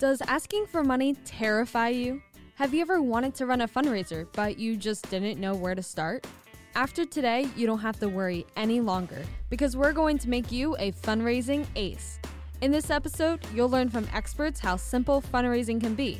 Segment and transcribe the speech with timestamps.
[0.00, 2.22] Does asking for money terrify you?
[2.54, 5.82] Have you ever wanted to run a fundraiser, but you just didn't know where to
[5.82, 6.26] start?
[6.74, 10.74] After today, you don't have to worry any longer because we're going to make you
[10.78, 12.18] a fundraising ace.
[12.62, 16.18] In this episode, you'll learn from experts how simple fundraising can be.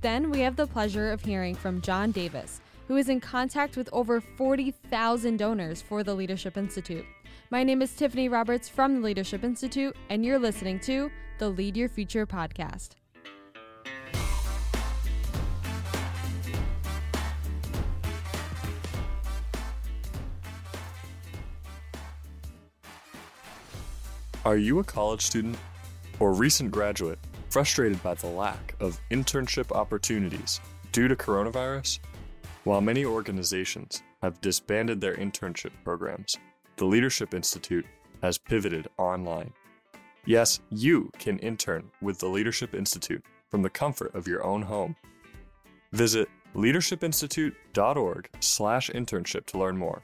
[0.00, 3.88] Then we have the pleasure of hearing from John Davis, who is in contact with
[3.92, 7.06] over 40,000 donors for the Leadership Institute.
[7.50, 11.76] My name is Tiffany Roberts from the Leadership Institute, and you're listening to the Lead
[11.76, 12.96] Your Future podcast.
[24.42, 25.58] Are you a college student
[26.18, 27.18] or recent graduate
[27.50, 31.98] frustrated by the lack of internship opportunities due to coronavirus?
[32.64, 36.38] While many organizations have disbanded their internship programs,
[36.76, 37.84] the Leadership Institute
[38.22, 39.52] has pivoted online.
[40.24, 44.96] Yes, you can intern with the Leadership Institute from the comfort of your own home.
[45.92, 50.02] Visit leadershipinstitute.org/internship to learn more.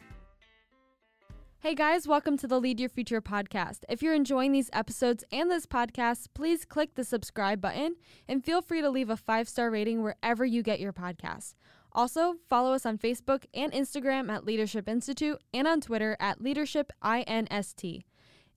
[1.60, 3.78] Hey guys, welcome to the Lead Your Future podcast.
[3.88, 7.96] If you're enjoying these episodes and this podcast, please click the subscribe button
[8.28, 11.54] and feel free to leave a five star rating wherever you get your podcasts.
[11.92, 16.92] Also, follow us on Facebook and Instagram at Leadership Institute and on Twitter at Leadership
[17.02, 18.04] INST.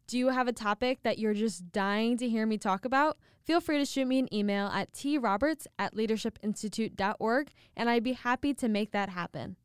[0.05, 3.17] Do you have a topic that you're just dying to hear me talk about?
[3.43, 8.53] Feel free to shoot me an email at troberts at leadershipinstitute.org and I'd be happy
[8.55, 9.55] to make that happen.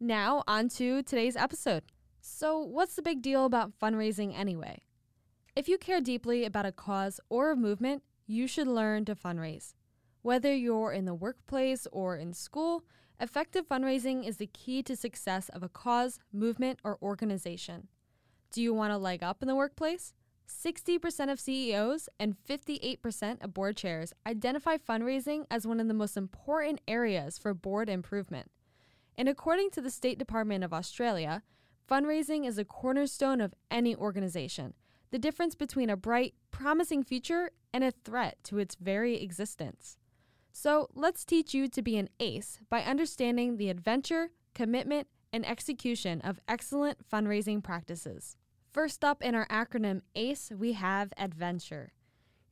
[0.00, 1.84] Now, on to today's episode.
[2.20, 4.82] So, what's the big deal about fundraising anyway?
[5.56, 9.74] If you care deeply about a cause or a movement, you should learn to fundraise.
[10.22, 12.84] Whether you're in the workplace or in school,
[13.18, 17.88] effective fundraising is the key to success of a cause, movement, or organization.
[18.52, 20.12] Do you want a leg up in the workplace?
[20.46, 26.16] 60% of CEOs and 58% of board chairs identify fundraising as one of the most
[26.16, 28.50] important areas for board improvement.
[29.16, 31.42] And according to the State Department of Australia,
[31.90, 34.74] Fundraising is a cornerstone of any organization,
[35.10, 39.96] the difference between a bright, promising future and a threat to its very existence.
[40.52, 46.20] So let's teach you to be an ace by understanding the adventure, commitment, and execution
[46.20, 48.36] of excellent fundraising practices.
[48.70, 51.90] First up in our acronym ACE, we have adventure.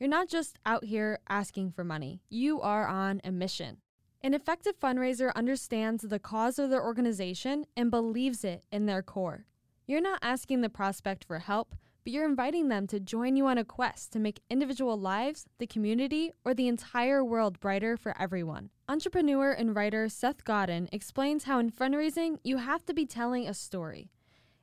[0.00, 3.78] You're not just out here asking for money, you are on a mission.
[4.20, 9.46] An effective fundraiser understands the cause of their organization and believes it in their core.
[9.86, 13.58] You're not asking the prospect for help, but you're inviting them to join you on
[13.58, 18.70] a quest to make individual lives, the community, or the entire world brighter for everyone.
[18.88, 23.54] Entrepreneur and writer Seth Godin explains how in fundraising, you have to be telling a
[23.54, 24.10] story.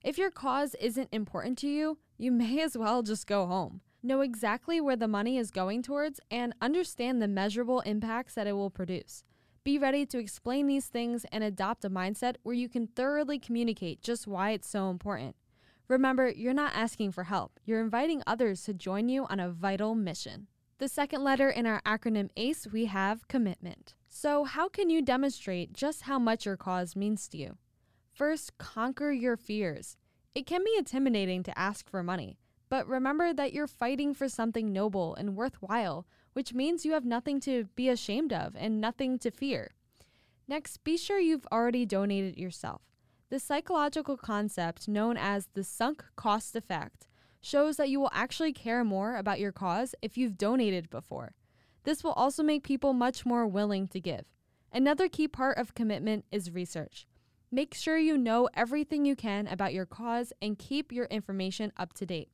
[0.04, 3.80] If your cause isn't important to you, you may as well just go home.
[4.04, 8.54] Know exactly where the money is going towards and understand the measurable impacts that it
[8.54, 9.24] will produce.
[9.66, 14.00] Be ready to explain these things and adopt a mindset where you can thoroughly communicate
[14.00, 15.36] just why it's so important.
[15.88, 19.96] Remember, you're not asking for help, you're inviting others to join you on a vital
[19.96, 20.46] mission.
[20.78, 23.96] The second letter in our acronym ACE, we have commitment.
[24.08, 27.58] So, how can you demonstrate just how much your cause means to you?
[28.14, 29.98] First, conquer your fears.
[30.36, 32.38] It can be intimidating to ask for money,
[32.70, 37.40] but remember that you're fighting for something noble and worthwhile which means you have nothing
[37.40, 39.72] to be ashamed of and nothing to fear.
[40.50, 42.82] Next, be sure you've already donated yourself.
[43.30, 47.08] The psychological concept known as the sunk cost effect
[47.40, 51.36] shows that you will actually care more about your cause if you've donated before.
[51.86, 54.26] This will also make people much more willing to give.
[54.74, 57.08] Another key part of commitment is research.
[57.50, 61.94] Make sure you know everything you can about your cause and keep your information up
[61.94, 62.28] to date.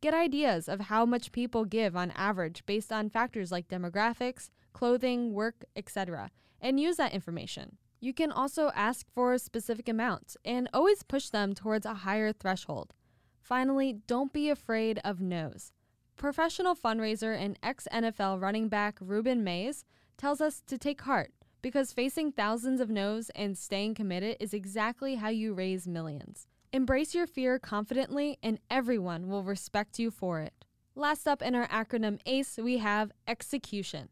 [0.00, 5.32] Get ideas of how much people give on average based on factors like demographics, clothing,
[5.32, 6.30] work, etc.,
[6.60, 7.78] and use that information.
[8.00, 12.32] You can also ask for a specific amounts and always push them towards a higher
[12.32, 12.92] threshold.
[13.40, 15.72] Finally, don't be afraid of no's.
[16.16, 19.84] Professional fundraiser and ex NFL running back Rueben Mayes
[20.18, 21.32] tells us to take heart
[21.62, 26.46] because facing thousands of no's and staying committed is exactly how you raise millions.
[26.76, 30.52] Embrace your fear confidently, and everyone will respect you for it.
[30.94, 34.10] Last up in our acronym ACE, we have execution.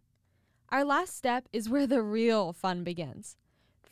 [0.71, 3.37] Our last step is where the real fun begins.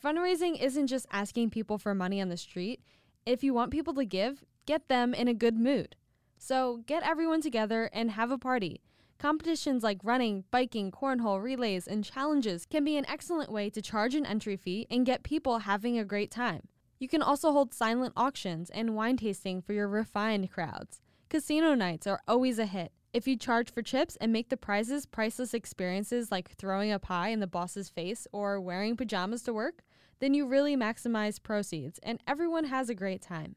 [0.03, 2.79] Fundraising isn't just asking people for money on the street.
[3.27, 5.95] If you want people to give, get them in a good mood.
[6.39, 8.81] So get everyone together and have a party.
[9.19, 14.15] Competitions like running, biking, cornhole, relays, and challenges can be an excellent way to charge
[14.15, 16.63] an entry fee and get people having a great time.
[16.99, 21.01] You can also hold silent auctions and wine tasting for your refined crowds.
[21.29, 25.05] Casino nights are always a hit, If you charge for chips and make the prizes
[25.05, 29.83] priceless experiences like throwing a pie in the boss's face or wearing pajamas to work,
[30.19, 33.55] then you really maximize proceeds and everyone has a great time.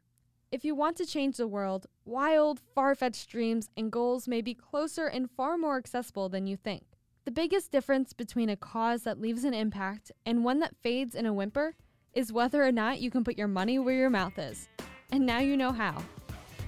[0.53, 4.53] If you want to change the world, wild, far fetched dreams and goals may be
[4.53, 6.85] closer and far more accessible than you think.
[7.25, 11.25] The biggest difference between a cause that leaves an impact and one that fades in
[11.25, 11.77] a whimper
[12.17, 14.69] is whether or not you can put your money where your mouth is.
[15.13, 16.03] And now you know how.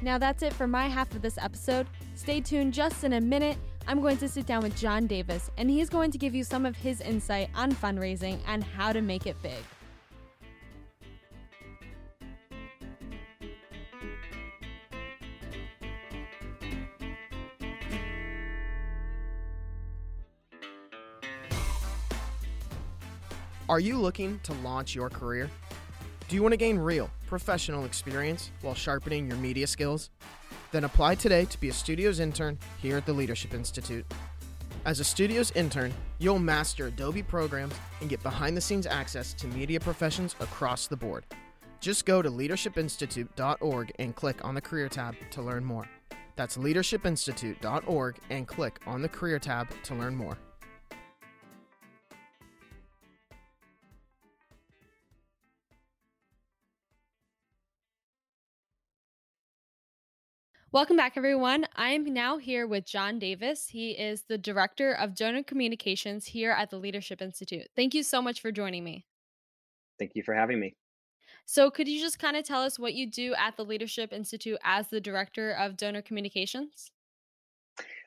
[0.02, 1.88] Now that's it for my half of this episode.
[2.14, 3.56] Stay tuned just in a minute.
[3.88, 6.66] I'm going to sit down with John Davis, and he's going to give you some
[6.66, 9.64] of his insight on fundraising and how to make it big.
[23.68, 25.50] Are you looking to launch your career?
[26.26, 30.08] Do you want to gain real, professional experience while sharpening your media skills?
[30.72, 34.06] Then apply today to be a Studios intern here at the Leadership Institute.
[34.86, 39.46] As a Studios intern, you'll master Adobe programs and get behind the scenes access to
[39.48, 41.26] media professions across the board.
[41.80, 45.86] Just go to leadershipinstitute.org and click on the Career tab to learn more.
[46.36, 50.38] That's leadershipinstitute.org and click on the Career tab to learn more.
[60.70, 61.64] Welcome back, everyone.
[61.76, 63.68] I'm now here with John Davis.
[63.68, 67.68] He is the Director of Donor Communications here at the Leadership Institute.
[67.74, 69.06] Thank you so much for joining me.
[69.98, 70.76] Thank you for having me.
[71.46, 74.58] So, could you just kind of tell us what you do at the Leadership Institute
[74.62, 76.90] as the Director of Donor Communications?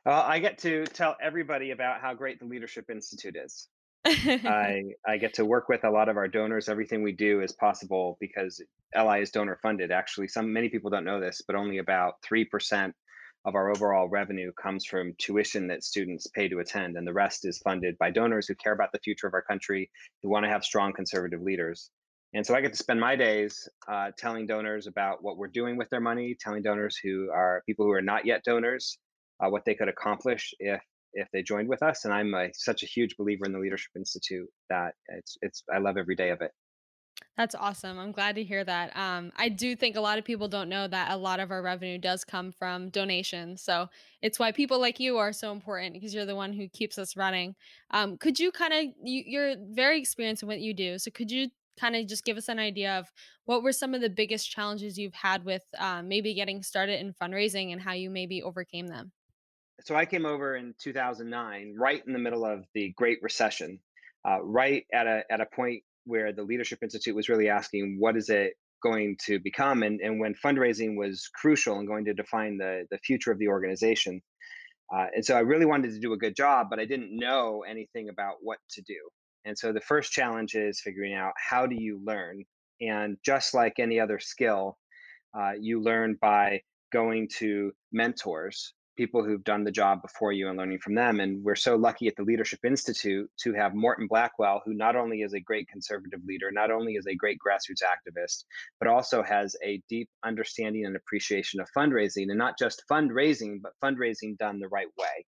[0.06, 3.70] Uh, I get to tell everybody about how great the Leadership Institute is.
[4.06, 6.70] I I get to work with a lot of our donors.
[6.70, 8.62] Everything we do is possible because
[8.96, 9.92] LI is donor funded.
[9.92, 12.96] Actually, some many people don't know this, but only about three percent
[13.46, 17.46] of our overall revenue comes from tuition that students pay to attend, and the rest
[17.46, 19.90] is funded by donors who care about the future of our country,
[20.22, 21.90] who want to have strong conservative leaders.
[22.34, 25.76] And so I get to spend my days uh, telling donors about what we're doing
[25.76, 28.98] with their money, telling donors who are people who are not yet donors
[29.42, 30.82] uh, what they could accomplish if
[31.14, 32.06] if they joined with us.
[32.06, 35.80] And I'm a, such a huge believer in the Leadership Institute that it's it's I
[35.80, 36.52] love every day of it.
[37.38, 37.98] That's awesome.
[37.98, 38.96] I'm glad to hear that.
[38.96, 41.62] Um, I do think a lot of people don't know that a lot of our
[41.62, 43.62] revenue does come from donations.
[43.62, 43.88] So
[44.22, 47.16] it's why people like you are so important because you're the one who keeps us
[47.16, 47.56] running.
[47.92, 51.00] Um, could you kind of, you, you're very experienced in what you do.
[51.00, 51.50] So could you
[51.80, 53.12] kind of just give us an idea of
[53.46, 57.14] what were some of the biggest challenges you've had with um, maybe getting started in
[57.14, 59.12] fundraising and how you maybe overcame them?
[59.84, 63.80] So I came over in 2009, right in the middle of the Great Recession,
[64.28, 68.18] uh, right at a at a point where the Leadership Institute was really asking, what
[68.18, 72.58] is it going to become, and and when fundraising was crucial and going to define
[72.58, 74.22] the the future of the organization.
[74.94, 77.64] Uh, and so I really wanted to do a good job, but I didn't know
[77.68, 78.98] anything about what to do.
[79.46, 82.44] And so the first challenge is figuring out how do you learn.
[82.82, 84.78] And just like any other skill,
[85.38, 86.62] uh, you learn by
[86.92, 91.20] going to mentors people who've done the job before you and learning from them.
[91.20, 95.22] And we're so lucky at the Leadership Institute to have Morton Blackwell, who not only
[95.22, 98.44] is a great conservative leader, not only is a great grassroots activist,
[98.80, 103.74] but also has a deep understanding and appreciation of fundraising, and not just fundraising, but
[103.84, 105.26] fundraising done the right way.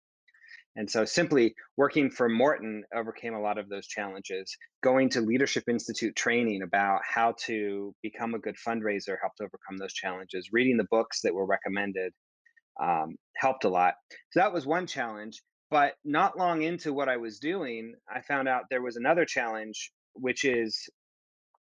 [0.76, 4.56] And so simply working for Morton overcame a lot of those challenges.
[4.82, 9.92] Going to Leadership Institute training about how to become a good fundraiser helped overcome those
[9.92, 10.50] challenges.
[10.52, 12.12] Reading the books that were recommended
[12.80, 13.94] um, helped a lot.
[14.32, 15.42] So that was one challenge.
[15.70, 19.92] But not long into what I was doing, I found out there was another challenge,
[20.14, 20.88] which is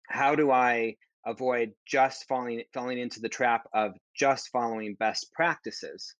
[0.10, 0.96] how do I
[1.26, 6.14] avoid just falling falling into the trap of just following best practices,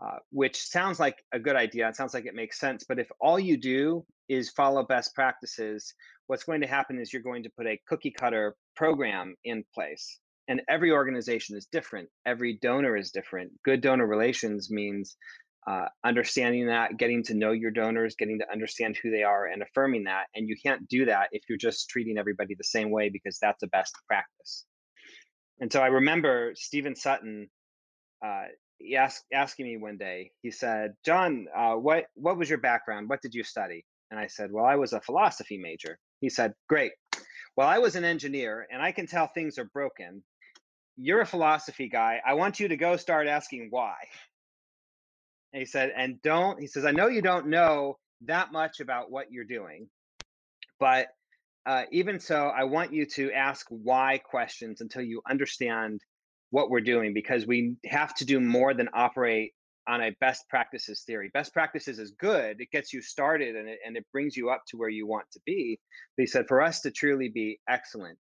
[0.00, 1.88] uh, which sounds like a good idea.
[1.88, 2.84] It sounds like it makes sense.
[2.88, 5.92] But if all you do is follow best practices,
[6.28, 10.20] what's going to happen is you're going to put a cookie cutter program in place
[10.50, 13.52] and every organization is different every donor is different.
[13.64, 15.16] Good donor relations means
[15.66, 19.62] uh, understanding that getting to know your donors getting to understand who they are and
[19.62, 23.10] affirming that and you can't do that if you're just treating everybody the same way
[23.10, 24.64] because that's a best practice.
[25.60, 27.48] And so i remember stephen sutton
[28.24, 28.44] uh,
[28.78, 33.08] he asked, asking me one day he said john uh, what, what was your background?
[33.08, 33.84] What did you study?
[34.10, 35.98] And i said well i was a philosophy major.
[36.20, 36.92] He said great.
[37.56, 40.22] Well, I was an engineer and I can tell things are broken
[41.00, 42.20] you're a philosophy guy.
[42.26, 43.94] I want you to go start asking why.
[45.52, 49.10] And he said, and don't, he says, I know you don't know that much about
[49.10, 49.88] what you're doing,
[50.78, 51.08] but
[51.66, 56.00] uh, even so, I want you to ask why questions until you understand
[56.50, 59.52] what we're doing because we have to do more than operate
[59.86, 61.30] on a best practices theory.
[61.32, 64.62] Best practices is good; it gets you started and it and it brings you up
[64.68, 65.78] to where you want to be.
[66.16, 68.18] He said for us to truly be excellent,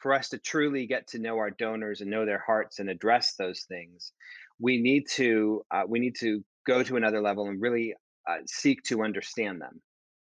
[0.00, 3.34] for us to truly get to know our donors and know their hearts and address
[3.38, 4.12] those things,
[4.58, 7.94] we need to uh, we need to go to another level and really
[8.28, 9.80] uh, seek to understand them.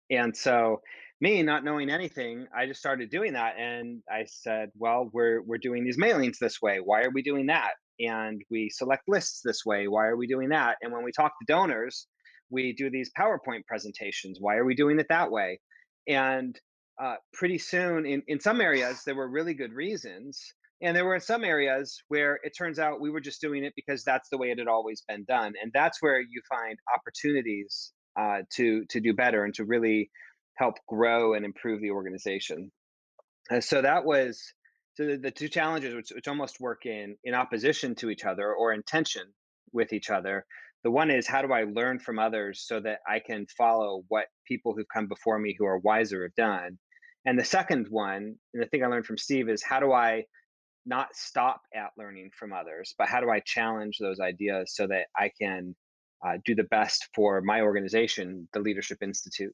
[0.09, 0.81] And so,
[1.21, 5.57] me not knowing anything, I just started doing that, and I said, "Well, we're we're
[5.57, 6.79] doing these mailings this way.
[6.83, 7.71] Why are we doing that?
[7.99, 9.87] And we select lists this way.
[9.87, 10.77] Why are we doing that?
[10.81, 12.07] And when we talk to donors,
[12.49, 14.37] we do these PowerPoint presentations.
[14.39, 15.59] Why are we doing it that way?
[16.07, 16.59] And
[17.01, 20.39] uh, pretty soon, in in some areas, there were really good reasons,
[20.81, 24.03] and there were some areas where it turns out we were just doing it because
[24.03, 28.41] that's the way it had always been done, and that's where you find opportunities uh,
[28.55, 30.09] to to do better and to really
[30.55, 32.71] help grow and improve the organization.
[33.51, 34.41] Uh, so that was
[34.95, 38.53] so the, the two challenges, which, which almost work in in opposition to each other
[38.53, 39.33] or in tension
[39.71, 40.45] with each other.
[40.83, 44.25] The one is how do I learn from others so that I can follow what
[44.45, 46.77] people who've come before me who are wiser have done.
[47.25, 50.25] And the second one, and the thing I learned from Steve is how do I
[50.85, 55.05] not stop at learning from others, but how do I challenge those ideas so that
[55.17, 55.75] I can
[56.25, 59.53] uh, do the best for my organization, the Leadership Institute.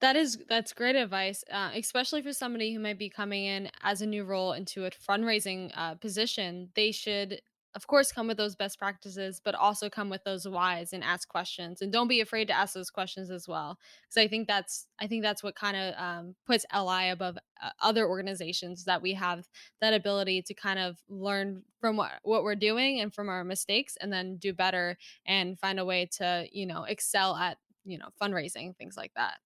[0.00, 4.02] That is that's great advice, uh, especially for somebody who might be coming in as
[4.02, 6.70] a new role into a fundraising uh, position.
[6.74, 7.40] They should,
[7.74, 11.28] of course, come with those best practices, but also come with those whys and ask
[11.28, 11.82] questions.
[11.82, 15.08] And don't be afraid to ask those questions as well, because I think that's I
[15.08, 19.48] think that's what kind of um, puts LI above uh, other organizations that we have
[19.80, 23.96] that ability to kind of learn from what what we're doing and from our mistakes,
[24.00, 28.08] and then do better and find a way to you know excel at you know
[28.22, 29.38] fundraising things like that.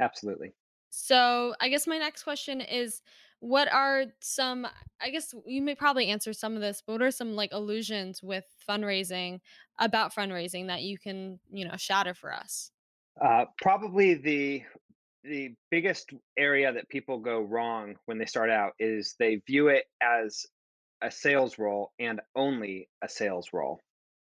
[0.00, 0.52] Absolutely.
[0.88, 3.02] So, I guess my next question is
[3.40, 4.66] what are some
[5.00, 8.22] I guess you may probably answer some of this, but what are some like illusions
[8.22, 9.40] with fundraising
[9.78, 12.70] about fundraising that you can, you know, shatter for us?
[13.20, 14.62] Uh, probably the
[15.24, 19.84] the biggest area that people go wrong when they start out is they view it
[20.00, 20.46] as
[21.02, 23.80] a sales role and only a sales role.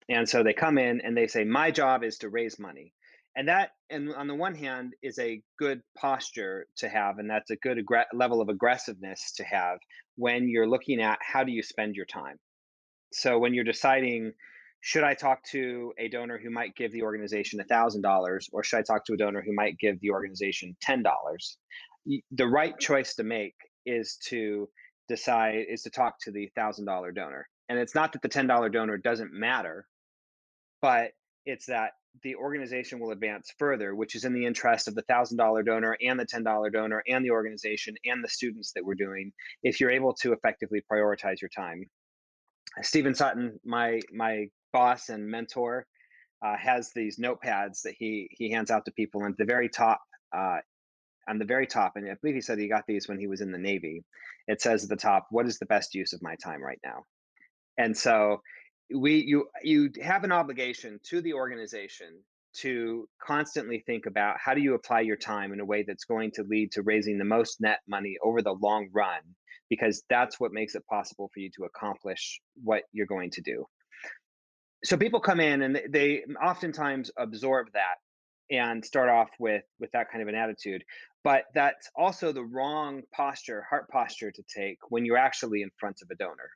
[0.09, 2.93] And so they come in and they say, My job is to raise money
[3.37, 7.51] and that and on the one hand is a good posture to have and that's
[7.51, 9.79] a good level of aggressiveness to have
[10.17, 12.37] when you're looking at how do you spend your time.
[13.13, 14.33] So when you're deciding
[14.85, 18.83] should i talk to a donor who might give the organization $1000 or should i
[18.83, 21.05] talk to a donor who might give the organization $10
[22.33, 23.55] the right choice to make
[23.87, 24.69] is to
[25.09, 27.49] decide is to talk to the $1000 donor.
[27.69, 29.87] And it's not that the $10 donor doesn't matter
[30.83, 31.13] but
[31.47, 35.39] it's that the organization will advance further, which is in the interest of the thousand
[35.39, 38.95] dollar donor and the ten dollar donor and the organization and the students that we're
[38.95, 39.33] doing.
[39.63, 41.85] If you're able to effectively prioritize your time,
[42.83, 45.87] Stephen Sutton, my my boss and mentor,
[46.45, 49.69] uh, has these notepads that he he hands out to people, and at the very
[49.69, 50.01] top.
[50.37, 50.59] Uh,
[51.29, 53.41] on the very top, and I believe he said he got these when he was
[53.41, 54.03] in the Navy.
[54.49, 57.05] It says at the top, "What is the best use of my time right now?"
[57.79, 58.43] And so
[58.95, 62.09] we you you have an obligation to the organization
[62.55, 66.31] to constantly think about how do you apply your time in a way that's going
[66.31, 69.21] to lead to raising the most net money over the long run
[69.71, 73.65] because that's what makes it possible for you to accomplish what you're going to do.
[74.85, 77.95] So people come in and they oftentimes absorb that
[78.51, 80.85] and start off with with that kind of an attitude
[81.25, 85.99] but that's also the wrong posture heart posture to take when you're actually in front
[86.03, 86.51] of a donor.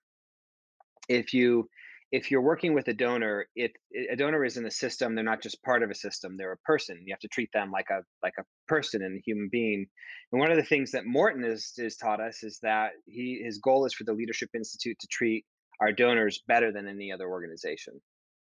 [1.09, 1.69] If you
[2.13, 3.73] if you're working with a donor, if
[4.11, 6.59] a donor is in a system, they're not just part of a system; they're a
[6.59, 7.03] person.
[7.05, 9.87] You have to treat them like a like a person and a human being.
[10.33, 13.59] And one of the things that Morton has, has taught us is that he his
[13.59, 15.45] goal is for the Leadership Institute to treat
[15.81, 18.01] our donors better than any other organization.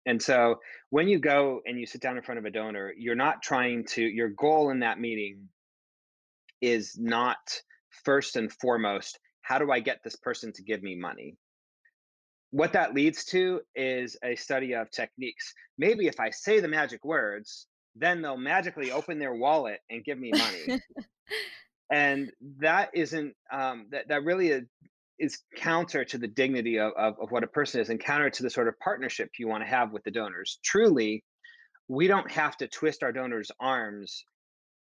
[0.04, 0.60] And so
[0.90, 3.86] when you go and you sit down in front of a donor, you're not trying
[3.90, 5.48] to your goal in that meeting
[6.60, 7.38] is not
[8.04, 11.36] first and foremost how do I get this person to give me money?
[12.56, 15.52] What that leads to is a study of techniques.
[15.76, 20.18] Maybe if I say the magic words, then they'll magically open their wallet and give
[20.18, 20.80] me money.
[21.92, 24.62] and that isn't um, that that really
[25.18, 28.42] is, counter to the dignity of, of, of what a person is and counter to
[28.42, 30.58] the sort of partnership you want to have with the donors.
[30.64, 31.24] Truly,
[31.88, 34.24] we don't have to twist our donors' arms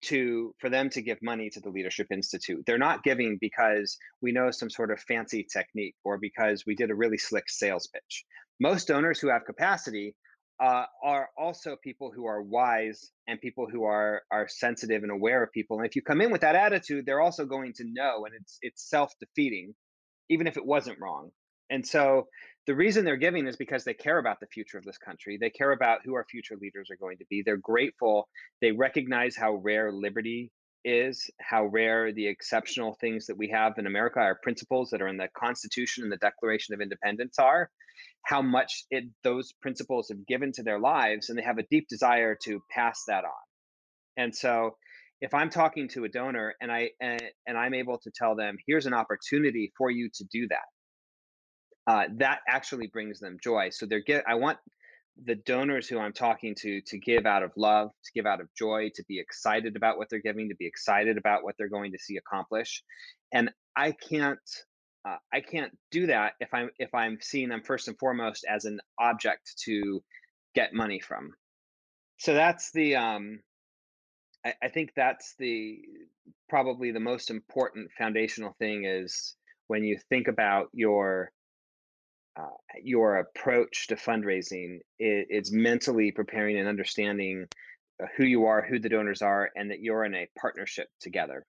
[0.06, 2.64] to for them to give money to the leadership institute.
[2.66, 6.92] They're not giving because we know some sort of fancy technique or because we did
[6.92, 8.26] a really slick sales pitch.
[8.60, 10.16] Most donors who have capacity
[10.60, 15.44] uh, are also people who are wise and people who are are sensitive and aware
[15.44, 15.78] of people.
[15.78, 18.58] And if you come in with that attitude they're also going to know and it's
[18.62, 19.74] it's self-defeating
[20.30, 21.32] even if it wasn't wrong
[21.70, 22.28] and so
[22.68, 25.38] the reason they're giving is because they care about the future of this country.
[25.40, 27.44] They care about who our future leaders are going to be.
[27.44, 28.28] They're grateful.
[28.62, 30.52] They recognize how rare liberty
[30.84, 35.08] is, how rare the exceptional things that we have in America, our principles that are
[35.08, 37.70] in the Constitution and the Declaration of Independence are,
[38.24, 41.88] how much it, those principles have given to their lives, and they have a deep
[41.88, 43.32] desire to pass that on.
[44.18, 44.78] And so,
[45.22, 48.58] if I'm talking to a donor and I and, and I'm able to tell them,
[48.68, 50.66] here's an opportunity for you to do that,
[51.88, 53.70] uh, that actually brings them joy.
[53.72, 54.24] So they're get.
[54.28, 54.58] I want
[55.24, 58.48] the donors who I'm talking to to give out of love, to give out of
[58.58, 61.92] joy, to be excited about what they're giving, to be excited about what they're going
[61.92, 62.84] to see accomplish.
[63.32, 64.40] And I can't
[65.08, 68.66] uh, I can't do that if I'm if I'm seeing them first and foremost as
[68.66, 70.04] an object to
[70.56, 71.32] get money from.
[72.18, 73.40] So that's the um,
[74.46, 75.80] I, I think that's the
[76.50, 79.36] probably the most important foundational thing is
[79.68, 81.32] when you think about your
[82.38, 82.48] uh,
[82.84, 87.48] your approach to fundraising is, is mentally preparing and understanding
[88.02, 91.46] uh, who you are, who the donors are, and that you're in a partnership together.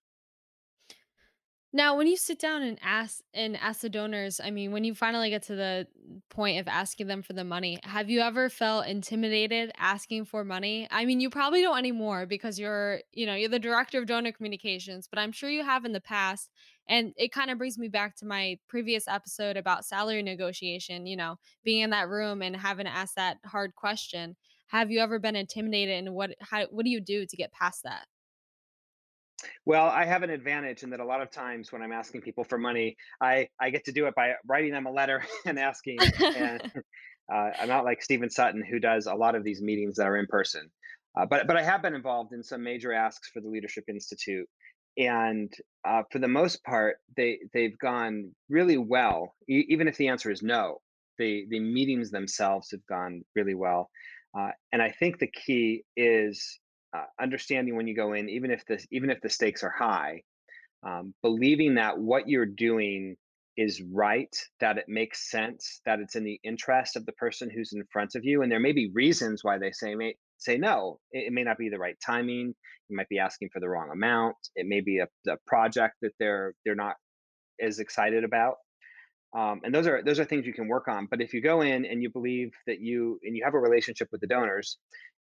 [1.77, 4.95] Now, when you sit down and ask and ask the donors, I mean, when you
[4.95, 5.87] finally get to the
[6.31, 10.89] point of asking them for the money, have you ever felt intimidated asking for money?
[10.91, 14.33] I mean, you probably don't anymore because you're, you know, you're the director of donor
[14.33, 16.49] communications, but I'm sure you have in the past.
[16.89, 21.19] And it kind of brings me back to my previous episode about salary negotiation, you
[21.19, 24.35] know, being in that room and having to ask that hard question.
[24.69, 27.83] Have you ever been intimidated and what how what do you do to get past
[27.83, 28.07] that?
[29.65, 32.45] Well, I have an advantage in that a lot of times when I'm asking people
[32.45, 35.99] for money, I I get to do it by writing them a letter and asking.
[36.35, 36.61] And
[37.33, 40.17] uh, I'm not like Stephen Sutton, who does a lot of these meetings that are
[40.17, 40.71] in person.
[41.19, 44.49] Uh, but but I have been involved in some major asks for the Leadership Institute,
[44.99, 45.53] and
[45.87, 49.35] uh, for the most part, they they've gone really well.
[49.49, 50.81] E- even if the answer is no,
[51.19, 53.91] the the meetings themselves have gone really well.
[54.39, 56.61] Uh, and I think the key is
[56.95, 60.23] uh, understanding when you go in, even if the even if the stakes are high,
[60.83, 63.17] um, believing that what you're doing
[63.57, 67.73] is right, that it makes sense, that it's in the interest of the person who's
[67.73, 70.99] in front of you, and there may be reasons why they say may say no.
[71.13, 72.55] It, it may not be the right timing.
[72.89, 74.37] You might be asking for the wrong amount.
[74.55, 76.97] It may be a, a project that they're they're not
[77.61, 78.57] as excited about.
[79.37, 81.09] Um, and those are those are things you can work on.
[81.11, 84.09] But if you go in and you believe that you and you have a relationship
[84.13, 84.79] with the donors,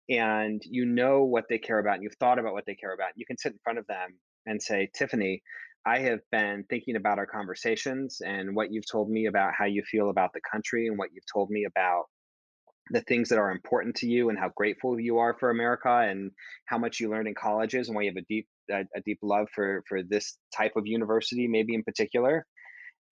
[0.08, 3.10] and you know what they care about and you've thought about what they care about
[3.16, 5.42] you can sit in front of them and say tiffany
[5.86, 9.82] i have been thinking about our conversations and what you've told me about how you
[9.90, 12.04] feel about the country and what you've told me about
[12.90, 16.30] the things that are important to you and how grateful you are for america and
[16.66, 19.18] how much you learned in colleges and why you have a deep a, a deep
[19.22, 22.46] love for for this type of university maybe in particular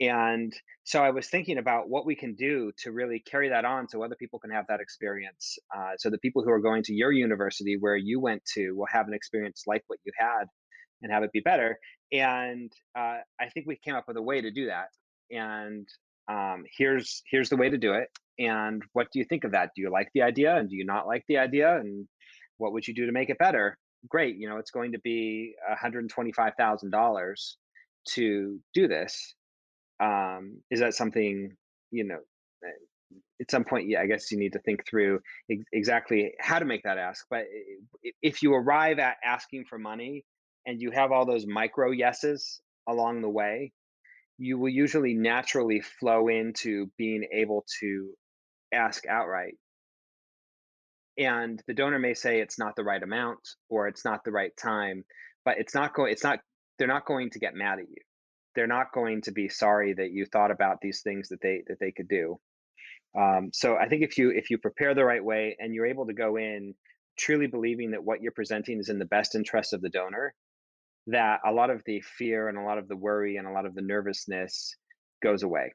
[0.00, 0.52] and
[0.84, 4.02] so I was thinking about what we can do to really carry that on so
[4.02, 5.58] other people can have that experience.
[5.74, 8.88] Uh, so the people who are going to your university where you went to will
[8.90, 10.44] have an experience like what you had
[11.02, 11.78] and have it be better.
[12.10, 14.88] And uh, I think we came up with a way to do that.
[15.30, 15.86] And
[16.28, 18.08] um, here's here's the way to do it.
[18.38, 19.70] And what do you think of that?
[19.76, 21.76] Do you like the idea and do you not like the idea?
[21.76, 22.08] And
[22.58, 23.78] what would you do to make it better?
[24.08, 27.54] Great, you know, it's going to be $125,000
[28.14, 29.34] to do this
[30.02, 31.52] um, is that something
[31.90, 32.18] you know
[32.64, 36.58] eh, at some point yeah i guess you need to think through ex- exactly how
[36.58, 37.44] to make that ask but
[38.22, 40.24] if you arrive at asking for money
[40.66, 43.72] and you have all those micro yeses along the way
[44.38, 48.12] you will usually naturally flow into being able to
[48.72, 49.54] ask outright.
[51.18, 54.52] And the donor may say it's not the right amount or it's not the right
[54.56, 55.04] time
[55.44, 56.38] but it's not going it's not
[56.78, 58.02] they're not going to get mad at you
[58.54, 61.78] they're not going to be sorry that you thought about these things that they that
[61.80, 62.38] they could do.
[63.18, 66.06] Um, so I think if you if you prepare the right way and you're able
[66.06, 66.74] to go in
[67.18, 70.34] truly believing that what you're presenting is in the best interest of the donor,
[71.08, 73.66] that a lot of the fear and a lot of the worry and a lot
[73.66, 74.74] of the nervousness
[75.22, 75.72] goes away.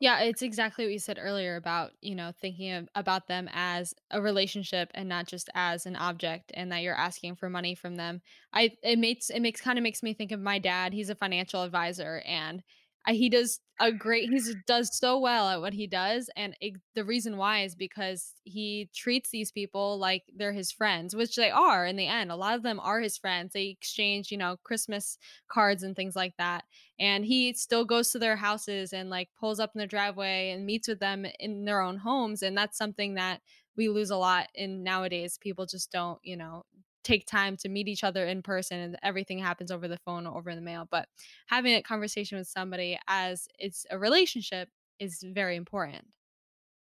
[0.00, 3.92] Yeah, it's exactly what you said earlier about, you know, thinking of, about them as
[4.10, 7.96] a relationship and not just as an object and that you're asking for money from
[7.96, 8.22] them.
[8.54, 10.94] I it makes it makes kind of makes me think of my dad.
[10.94, 12.62] He's a financial advisor and
[13.06, 16.74] I, he does a great he does so well at what he does and it,
[16.94, 21.50] the reason why is because he treats these people like they're his friends which they
[21.50, 24.58] are in the end a lot of them are his friends they exchange you know
[24.64, 25.16] christmas
[25.48, 26.64] cards and things like that
[26.98, 30.66] and he still goes to their houses and like pulls up in their driveway and
[30.66, 33.40] meets with them in their own homes and that's something that
[33.76, 36.64] we lose a lot in nowadays people just don't you know
[37.04, 40.38] take time to meet each other in person and everything happens over the phone or
[40.38, 41.08] over the mail but
[41.46, 44.68] having a conversation with somebody as it's a relationship
[45.00, 46.04] is very important.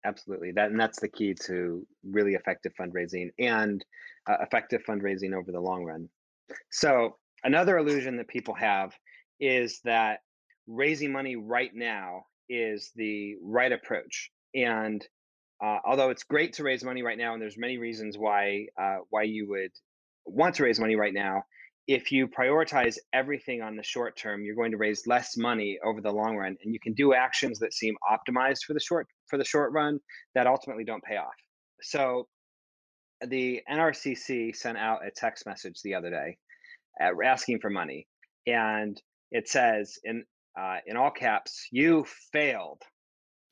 [0.06, 0.52] Absolutely.
[0.52, 3.84] That and that's the key to really effective fundraising and
[4.28, 6.10] uh, effective fundraising over the long run.
[6.72, 8.94] So, another illusion that people have
[9.40, 10.20] is that
[10.68, 14.32] raising money right now is the right approach.
[14.54, 15.06] And
[15.64, 18.98] uh, although it's great to raise money right now, and there's many reasons why uh,
[19.10, 19.72] why you would
[20.26, 21.44] want to raise money right now,
[21.88, 26.02] if you prioritize everything on the short term, you're going to raise less money over
[26.02, 29.38] the long run, and you can do actions that seem optimized for the short for
[29.38, 30.00] the short run
[30.36, 31.34] that ultimately don't pay off.
[31.82, 32.28] So,
[33.28, 36.38] the NRCC sent out a text message the other day
[37.24, 38.08] asking for money,
[38.46, 40.24] and it says in
[40.60, 42.82] uh, in all caps, "You failed."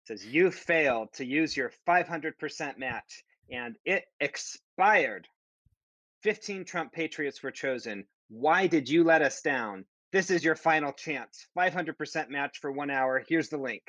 [0.05, 5.27] says you failed to use your 500% match and it expired
[6.25, 8.03] 15 Trump patriots were chosen.
[8.29, 9.85] Why did you let us down?
[10.11, 11.45] This is your final chance.
[11.55, 13.23] 500% match for one hour.
[13.29, 13.83] Here's the link.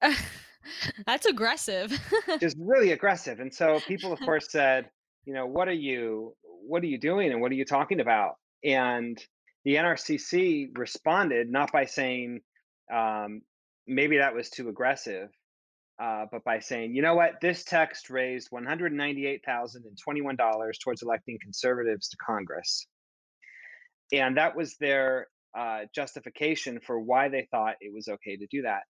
[1.06, 1.92] That's aggressive.
[2.40, 3.40] Just really aggressive.
[3.40, 4.88] And so people, of course, said,
[5.24, 8.36] you know, what are you, what are you doing, and what are you talking about?
[8.62, 9.20] And
[9.64, 12.42] the NRCC responded not by saying
[12.94, 13.42] um,
[13.88, 15.30] maybe that was too aggressive,
[16.02, 22.16] uh, but by saying, you know what, this text raised $198,021 towards electing conservatives to
[22.16, 22.86] Congress.
[24.12, 28.62] And that was their uh, justification for why they thought it was okay to do
[28.62, 28.82] that.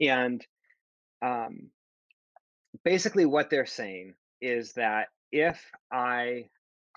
[0.00, 0.44] And
[1.22, 1.70] um,
[2.84, 6.44] basically, what they're saying is that if I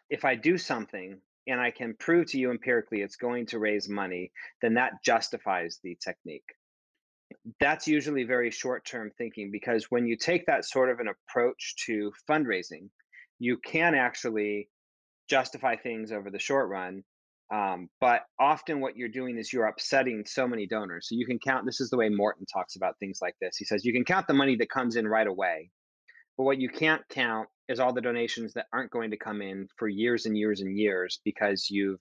[0.10, 3.88] if I do something and I can prove to you empirically it's going to raise
[3.88, 4.32] money,
[4.62, 6.44] then that justifies the technique
[7.60, 11.76] that's usually very short term thinking because when you take that sort of an approach
[11.86, 12.90] to fundraising,
[13.40, 14.70] you can actually
[15.30, 17.04] justify things over the short run.
[17.54, 21.08] Um, but often what you're doing is you're upsetting so many donors.
[21.08, 23.56] So you can count, this is the way Morton talks about things like this.
[23.56, 25.70] He says you can count the money that comes in right away.
[26.38, 29.68] But what you can't count is all the donations that aren't going to come in
[29.78, 32.00] for years and years and years because you've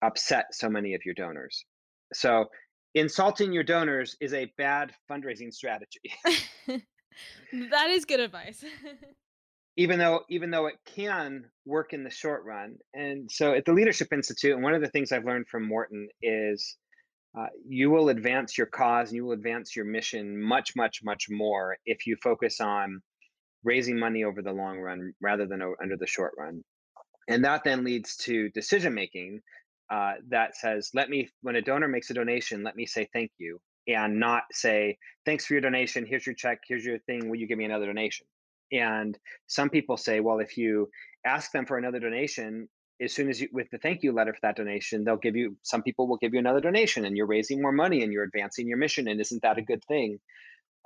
[0.00, 1.64] upset so many of your donors.
[2.12, 2.46] So
[2.94, 6.00] insulting your donors is a bad fundraising strategy.
[6.66, 8.64] that is good advice.
[9.76, 12.76] even though even though it can work in the short run.
[12.94, 16.08] And so at the Leadership Institute, and one of the things I've learned from Morton
[16.20, 16.76] is
[17.38, 21.26] uh, you will advance your cause and you will advance your mission much, much, much
[21.30, 23.00] more if you focus on
[23.62, 26.62] raising money over the long run rather than under the short run.
[27.28, 29.40] And that then leads to decision making
[29.90, 33.30] uh, that says, let me, when a donor makes a donation, let me say thank
[33.38, 36.04] you and not say, thanks for your donation.
[36.06, 36.60] Here's your check.
[36.68, 37.28] Here's your thing.
[37.28, 38.26] Will you give me another donation?
[38.70, 40.90] And some people say, well, if you
[41.24, 42.68] ask them for another donation,
[43.00, 45.56] as soon as you, with the thank you letter for that donation, they'll give you,
[45.62, 48.68] some people will give you another donation and you're raising more money and you're advancing
[48.68, 49.08] your mission.
[49.08, 50.18] And isn't that a good thing?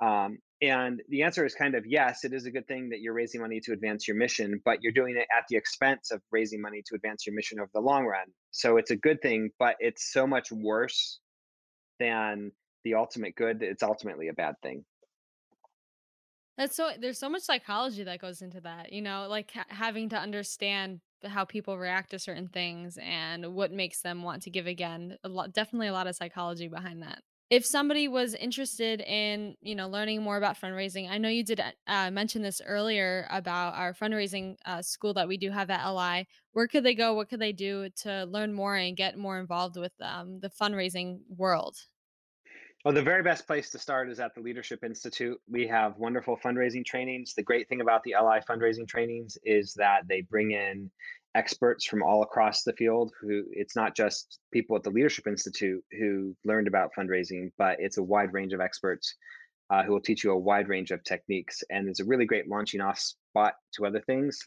[0.01, 3.13] Um, and the answer is kind of yes, it is a good thing that you're
[3.13, 6.61] raising money to advance your mission, but you're doing it at the expense of raising
[6.61, 8.27] money to advance your mission over the long run.
[8.51, 11.19] So it's a good thing, but it's so much worse
[11.99, 12.51] than
[12.85, 14.85] the ultimate good that it's ultimately a bad thing.
[16.57, 20.09] That's so there's so much psychology that goes into that, you know, like ha- having
[20.09, 24.67] to understand how people react to certain things and what makes them want to give
[24.67, 25.17] again.
[25.25, 29.75] A lot definitely a lot of psychology behind that if somebody was interested in you
[29.75, 33.93] know learning more about fundraising i know you did uh, mention this earlier about our
[33.93, 37.13] fundraising uh, school that we do have at li where could they go?
[37.13, 41.19] What could they do to learn more and get more involved with um, the fundraising
[41.27, 41.75] world
[42.83, 45.39] well, the very best place to start is at the Leadership Institute.
[45.49, 47.33] We have wonderful fundraising trainings.
[47.33, 50.91] The great thing about the LI fundraising trainings is that they bring in
[51.35, 55.83] experts from all across the field who it's not just people at the leadership institute
[55.97, 59.15] who learned about fundraising but it's a wide range of experts
[59.71, 62.47] uh, who will teach you a wide range of techniques and it's a really great
[62.47, 64.43] launching off spot to other things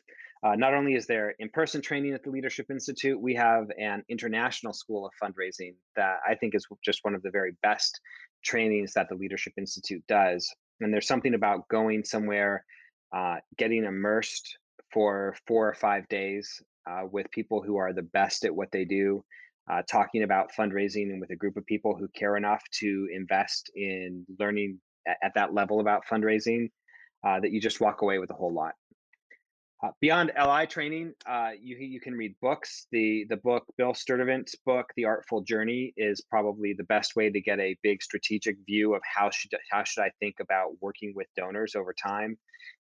[0.46, 4.72] uh, not only is there in-person training at the leadership institute we have an international
[4.72, 8.00] school of fundraising that i think is just one of the very best
[8.44, 10.48] trainings that the leadership institute does
[10.80, 12.64] and there's something about going somewhere
[13.12, 14.58] uh, getting immersed
[14.92, 18.84] for four or five days uh, with people who are the best at what they
[18.84, 19.24] do,
[19.70, 23.70] uh, talking about fundraising and with a group of people who care enough to invest
[23.74, 26.70] in learning at, at that level about fundraising
[27.26, 28.74] uh, that you just walk away with a whole lot.
[29.82, 32.86] Uh, beyond LI training, uh, you you can read books.
[32.92, 37.40] The the book Bill Sturtevant's book, The Artful Journey, is probably the best way to
[37.42, 41.26] get a big strategic view of how should how should I think about working with
[41.36, 42.38] donors over time.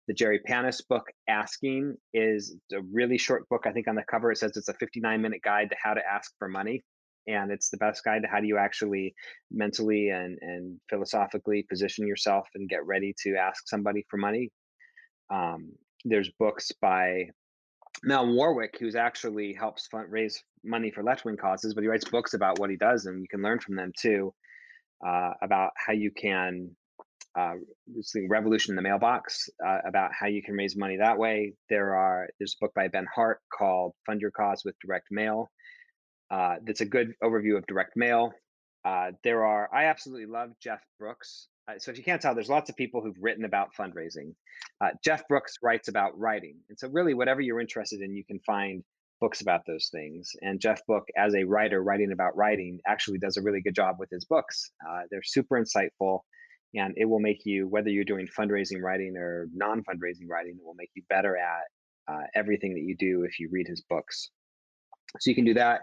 [0.06, 3.66] The Jerry Panas book, Asking, is a really short book.
[3.66, 6.06] I think on the cover it says it's a 59 minute guide to how to
[6.06, 6.82] ask for money.
[7.26, 9.14] and it's the best guide to how do you actually
[9.50, 14.50] mentally and and philosophically position yourself and get ready to ask somebody for money.
[15.30, 15.72] Um,
[16.04, 17.24] there's books by
[18.02, 22.08] Mal Warwick, who's actually helps fund, raise money for left wing causes, but he writes
[22.08, 24.34] books about what he does, and you can learn from them too
[25.06, 26.70] uh, about how you can
[27.36, 27.54] uh,
[28.28, 31.54] revolution in the mailbox uh, about how you can raise money that way.
[31.68, 35.50] There are there's a book by Ben Hart called Fund Your Cause with Direct Mail.
[36.30, 38.32] Uh, that's a good overview of direct mail.
[38.84, 41.48] Uh, there are I absolutely love Jeff Brooks.
[41.68, 44.34] Uh, so if you can't tell, there's lots of people who've written about fundraising.
[44.80, 48.38] Uh, Jeff Brooks writes about writing, and so really whatever you're interested in, you can
[48.40, 48.82] find
[49.20, 50.32] books about those things.
[50.42, 53.96] And Jeff Book, as a writer writing about writing, actually does a really good job
[53.98, 54.70] with his books.
[55.10, 56.20] they're super insightful
[56.74, 60.74] and it will make you whether you're doing fundraising writing or non-fundraising writing it will
[60.74, 64.30] make you better at uh, everything that you do if you read his books
[65.18, 65.82] so you can do that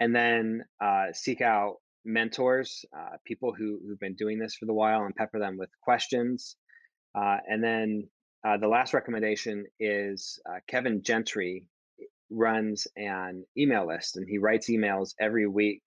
[0.00, 4.74] and then uh, seek out mentors uh, people who, who've been doing this for the
[4.74, 6.56] while and pepper them with questions
[7.14, 8.08] uh, and then
[8.46, 11.64] uh, the last recommendation is uh, kevin gentry
[12.30, 15.82] runs an email list and he writes emails every week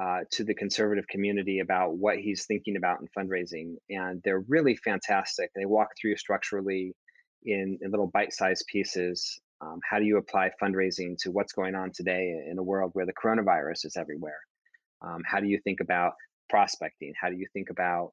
[0.00, 3.74] uh, to the conservative community about what he's thinking about in fundraising.
[3.90, 5.50] And they're really fantastic.
[5.54, 6.94] They walk through structurally
[7.44, 9.38] in, in little bite sized pieces.
[9.60, 13.06] Um, how do you apply fundraising to what's going on today in a world where
[13.06, 14.38] the coronavirus is everywhere?
[15.02, 16.12] Um, how do you think about
[16.48, 17.12] prospecting?
[17.20, 18.12] How do you think about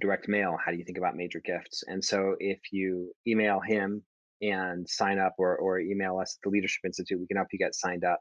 [0.00, 0.56] direct mail?
[0.64, 1.84] How do you think about major gifts?
[1.86, 4.02] And so if you email him
[4.40, 7.58] and sign up or, or email us at the Leadership Institute, we can help you
[7.58, 8.20] get signed up.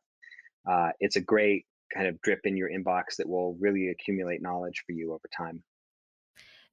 [0.69, 4.83] Uh, it's a great kind of drip in your inbox that will really accumulate knowledge
[4.85, 5.63] for you over time.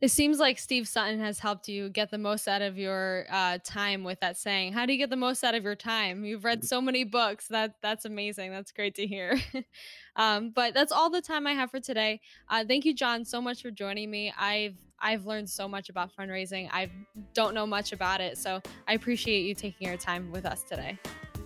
[0.04, 3.56] It seems like Steve Sutton has helped you get the most out of your uh,
[3.64, 4.74] time with that saying.
[4.74, 6.26] How do you get the most out of your time?
[6.26, 6.66] You've read mm-hmm.
[6.66, 7.48] so many books.
[7.48, 8.50] That that's amazing.
[8.50, 9.40] That's great to hear.
[10.16, 12.20] um, but that's all the time I have for today.
[12.50, 14.30] Uh, thank you, John, so much for joining me.
[14.38, 16.68] I've I've learned so much about fundraising.
[16.70, 16.90] I
[17.32, 20.98] don't know much about it, so I appreciate you taking your time with us today.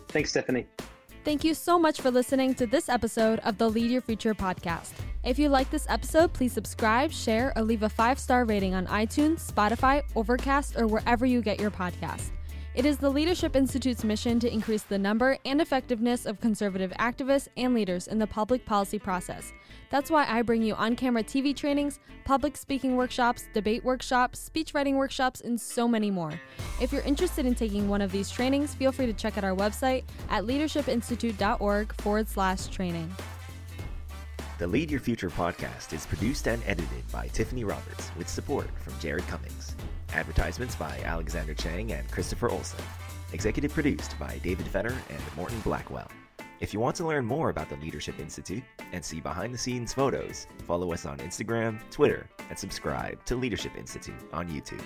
[0.08, 0.66] Thanks, Stephanie.
[1.24, 4.94] Thank you so much for listening to this episode of the Lead Your Future podcast.
[5.28, 8.86] If you like this episode, please subscribe, share, or leave a five star rating on
[8.86, 12.30] iTunes, Spotify, Overcast, or wherever you get your podcast.
[12.74, 17.48] It is the Leadership Institute's mission to increase the number and effectiveness of conservative activists
[17.58, 19.52] and leaders in the public policy process.
[19.90, 24.72] That's why I bring you on camera TV trainings, public speaking workshops, debate workshops, speech
[24.72, 26.40] writing workshops, and so many more.
[26.80, 29.54] If you're interested in taking one of these trainings, feel free to check out our
[29.54, 33.14] website at leadershipinstitute.org forward slash training.
[34.58, 38.92] The Lead Your Future podcast is produced and edited by Tiffany Roberts with support from
[38.98, 39.76] Jared Cummings.
[40.14, 42.80] Advertisements by Alexander Chang and Christopher Olson.
[43.32, 46.10] Executive produced by David Fenner and Morton Blackwell.
[46.58, 49.94] If you want to learn more about the Leadership Institute and see behind the scenes
[49.94, 54.82] photos, follow us on Instagram, Twitter, and subscribe to Leadership Institute on YouTube.